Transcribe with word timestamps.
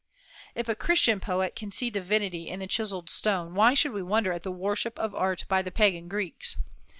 If 0.55 0.67
a 0.67 0.73
Christian 0.73 1.19
poet 1.19 1.55
can 1.55 1.69
see 1.69 1.91
divinity 1.91 2.47
in 2.49 2.59
the 2.59 2.65
chiselled 2.65 3.11
stone, 3.11 3.53
why 3.53 3.75
should 3.75 3.91
we 3.91 4.01
wonder 4.01 4.31
at 4.31 4.41
the 4.41 4.51
worship 4.51 4.97
of 4.97 5.13
art 5.13 5.45
by 5.47 5.61
the 5.61 5.69
pagan 5.71 6.07
Greeks? 6.07 6.57